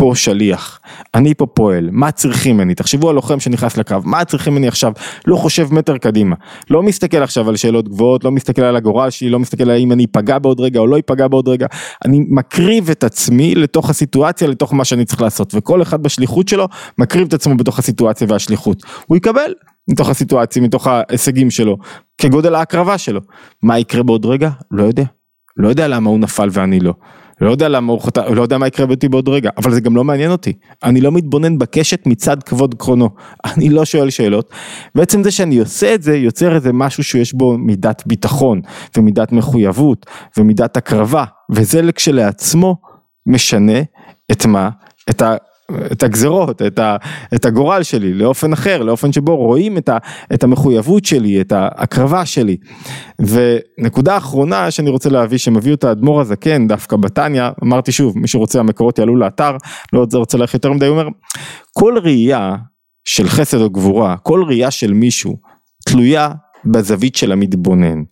[0.00, 0.80] פה שליח,
[1.14, 2.74] אני פה פועל, מה צריכים ממני?
[2.74, 4.92] תחשבו על לוחם שנכנס לקרב, מה צריכים ממני עכשיו?
[5.26, 6.36] לא חושב מטר קדימה,
[6.70, 9.92] לא מסתכל עכשיו על שאלות גבוהות, לא מסתכל על הגורל שלי, לא מסתכל על האם
[9.92, 11.66] אני אפגע בעוד רגע או לא אפגע בעוד רגע,
[12.04, 16.68] אני מקריב את עצמי לתוך הסיטואציה, לתוך מה שאני צריך לעשות, וכל אחד בשליחות שלו
[16.98, 19.54] מקריב את עצמו בתוך הסיטואציה והשליחות, הוא יקבל
[19.90, 21.76] מתוך הסיטואציה, מתוך ההישגים שלו,
[22.18, 23.20] כגודל ההקרבה שלו,
[23.62, 24.50] מה יקרה בעוד רגע?
[24.70, 25.04] לא יודע,
[25.56, 26.94] לא יודע למה הוא נפל ואני לא.
[27.40, 29.96] לא יודע למה הוא חטא, לא יודע מה יקרה איתי בעוד רגע, אבל זה גם
[29.96, 30.52] לא מעניין אותי.
[30.84, 33.10] אני לא מתבונן בקשת מצד כבוד קרונו.
[33.56, 34.50] אני לא שואל שאלות.
[34.94, 38.60] בעצם זה שאני עושה את זה, יוצר איזה משהו שיש בו מידת ביטחון,
[38.96, 40.06] ומידת מחויבות,
[40.38, 42.76] ומידת הקרבה, וזה כשלעצמו
[43.26, 43.80] משנה
[44.32, 44.70] את מה?
[45.10, 45.36] את ה...
[45.92, 46.96] את הגזרות, את, ה,
[47.34, 49.98] את הגורל שלי לאופן אחר, לאופן שבו רואים את, ה,
[50.34, 52.56] את המחויבות שלי, את ההקרבה שלי.
[53.18, 58.60] ונקודה אחרונה שאני רוצה להביא, שמביא אותה אדמו"ר הזקן, דווקא בתניא, אמרתי שוב, מי שרוצה
[58.60, 59.56] המקורות יעלו לאתר,
[59.92, 61.08] לא רוצה ללכת יותר מדי, הוא אומר,
[61.72, 62.56] כל ראייה
[63.04, 65.36] של חסד או גבורה, כל ראייה של מישהו,
[65.86, 66.30] תלויה
[66.64, 68.02] בזווית של המתבונן,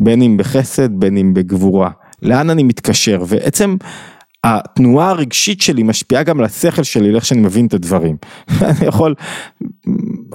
[0.00, 1.90] בין אם בחסד, בין אם בגבורה.
[2.22, 3.76] לאן אני מתקשר, ועצם
[4.44, 8.16] התנועה הרגשית שלי משפיעה גם על השכל שלי, לאיך שאני מבין את הדברים.
[8.62, 9.14] אני יכול,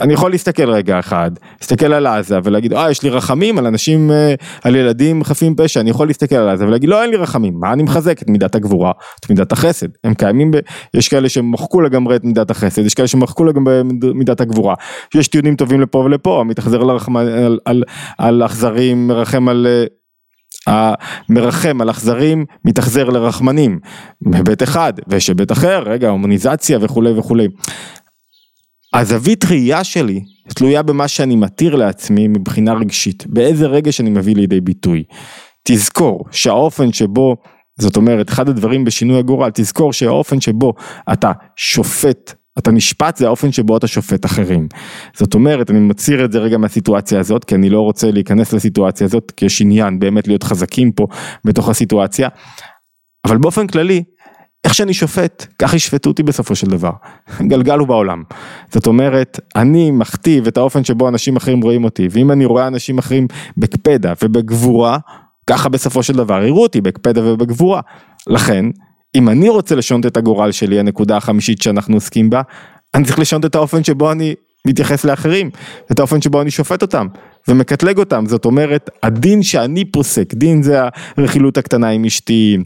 [0.01, 4.11] אני יכול להסתכל רגע אחד, להסתכל על עזה ולהגיד, אה, יש לי רחמים על אנשים,
[4.11, 7.53] אה, על ילדים חפים פשע, אני יכול להסתכל על עזה ולהגיד, לא, אין לי רחמים,
[7.59, 8.21] מה אני מחזק?
[8.21, 9.87] את מידת הגבורה, את מידת החסד.
[10.03, 10.57] הם קיימים, ב...
[10.93, 14.75] יש כאלה שמחקו לגמרי את מידת החסד, יש כאלה שמחקו לגמרי את מידת הגבורה.
[15.15, 17.83] יש טיעונים טובים לפה ולפה, מתאכזר על, על,
[18.17, 19.85] על אכזרים, מרחם על אה,
[20.67, 23.79] המרחם על אכזרים מתאכזר לרחמנים,
[24.33, 27.47] היבט אחד, ויש היבט אחר, רגע, הומניזציה וכולי וכולי.
[28.93, 30.21] הזווית ראייה שלי
[30.55, 35.03] תלויה במה שאני מתיר לעצמי מבחינה רגשית, באיזה רגע שאני מביא לידי ביטוי.
[35.63, 37.35] תזכור שהאופן שבו,
[37.79, 40.73] זאת אומרת, אחד הדברים בשינוי הגורל, תזכור שהאופן שבו
[41.13, 44.67] אתה שופט אתה נשפט זה האופן שבו אתה שופט אחרים.
[45.13, 49.05] זאת אומרת, אני מצהיר את זה רגע מהסיטואציה הזאת, כי אני לא רוצה להיכנס לסיטואציה
[49.05, 51.07] הזאת, כי יש עניין באמת להיות חזקים פה
[51.45, 52.29] בתוך הסיטואציה,
[53.25, 54.03] אבל באופן כללי,
[54.63, 56.91] איך שאני שופט, כך ישפטו אותי בסופו של דבר.
[57.51, 58.23] גלגל הוא בעולם.
[58.71, 62.97] זאת אומרת, אני מכתיב את האופן שבו אנשים אחרים רואים אותי, ואם אני רואה אנשים
[62.97, 64.97] אחרים בקפדה ובגבורה,
[65.49, 67.81] ככה בסופו של דבר יראו אותי בקפדה ובגבורה.
[68.27, 68.65] לכן,
[69.17, 72.41] אם אני רוצה לשנות את הגורל שלי, הנקודה החמישית שאנחנו עוסקים בה,
[72.93, 74.35] אני צריך לשנות את האופן שבו אני
[74.67, 75.49] מתייחס לאחרים,
[75.91, 77.07] את האופן שבו אני שופט אותם
[77.47, 80.79] ומקטלג אותם, זאת אומרת, הדין שאני פוסק, דין זה
[81.17, 82.57] הרכילות הקטנה עם אשתי,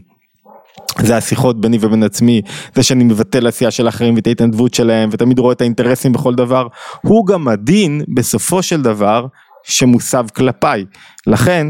[0.98, 2.42] זה השיחות ביני ובין עצמי,
[2.74, 6.66] זה שאני מבטל עשייה של אחרים ואת ההתנדבות שלהם ותמיד רואה את האינטרסים בכל דבר,
[7.02, 9.26] הוא גם הדין בסופו של דבר
[9.62, 10.84] שמוסב כלפיי.
[11.26, 11.66] לכן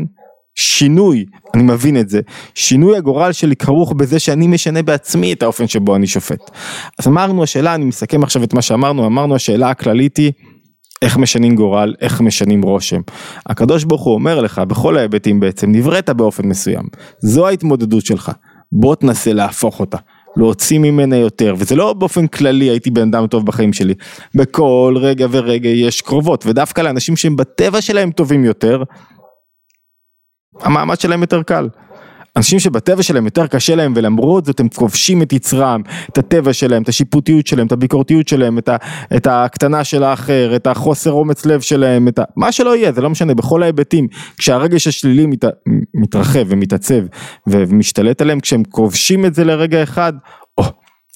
[0.63, 2.21] שינוי, אני מבין את זה,
[2.55, 6.51] שינוי הגורל שלי כרוך בזה שאני משנה בעצמי את האופן שבו אני שופט.
[6.99, 10.33] אז אמרנו השאלה, אני מסכם עכשיו את מה שאמרנו, אמרנו השאלה הכללית היא
[11.03, 13.01] איך משנים גורל, איך משנים רושם.
[13.47, 16.85] הקדוש ברוך הוא אומר לך בכל ההיבטים בעצם, נבראת באופן מסוים,
[17.21, 18.33] זו ההתמודדות שלך,
[18.73, 19.99] בוא תנסה להפוך אותה.
[20.37, 23.95] להוציא ממנה יותר וזה לא באופן כללי הייתי בן אדם טוב בחיים שלי
[24.35, 28.83] בכל רגע ורגע יש קרובות ודווקא לאנשים שהם בטבע שלהם טובים יותר
[30.61, 31.69] המעמד שלהם יותר קל.
[32.37, 36.83] אנשים שבטבע שלהם יותר קשה להם ולמרות זאת הם כובשים את יצרם, את הטבע שלהם,
[36.83, 38.77] את השיפוטיות שלהם, את הביקורתיות שלהם, את, ה,
[39.17, 43.01] את הקטנה של האחר, את החוסר אומץ לב שלהם, את ה, מה שלא יהיה, זה
[43.01, 44.07] לא משנה, בכל ההיבטים,
[44.39, 45.45] כשהרגש השלילי מת,
[45.95, 47.03] מתרחב ומתעצב
[47.47, 50.13] ומשתלט עליהם, כשהם כובשים את זה לרגע אחד,
[50.59, 50.65] או,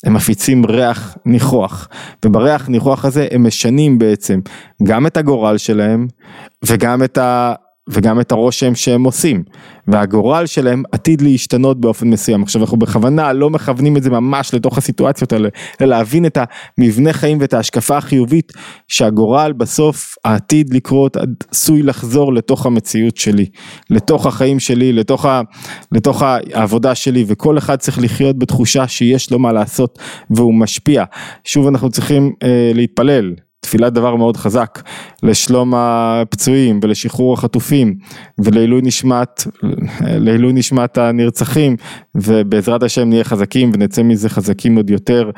[0.05, 1.89] הם מפיצים ריח ניחוח,
[2.25, 4.41] ובריח ניחוח הזה הם משנים בעצם
[4.83, 6.07] גם את הגורל שלהם
[6.65, 7.55] וגם את ה...
[7.89, 9.43] וגם את הרושם שהם עושים,
[9.89, 12.43] והגורל שלהם עתיד להשתנות באופן מסוים.
[12.43, 15.49] עכשיו אנחנו בכוונה לא מכוונים את זה ממש לתוך הסיטואציות האלה,
[15.81, 16.39] אלא להבין את
[16.79, 18.53] המבנה חיים ואת ההשקפה החיובית
[18.89, 21.17] שהגורל בסוף העתיד לקרות
[21.51, 23.47] עשוי לחזור לתוך המציאות שלי,
[23.91, 25.41] לתוך החיים שלי, לתוך, ה,
[25.93, 29.99] לתוך העבודה שלי, וכל אחד צריך לחיות בתחושה שיש לו מה לעשות
[30.31, 31.05] והוא משפיע.
[31.45, 33.46] שוב אנחנו צריכים אה, להתפלל.
[33.67, 34.83] תפילת דבר מאוד חזק
[35.23, 37.95] לשלום הפצועים ולשחרור החטופים
[38.39, 39.47] ולעילוי נשמת,
[40.01, 41.77] לעילוי נשמת הנרצחים
[42.15, 45.31] ובעזרת השם נהיה חזקים ונצא מזה חזקים עוד יותר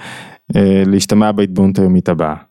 [0.56, 2.47] אה, להשתמע בהתבוננות היומית הבאה.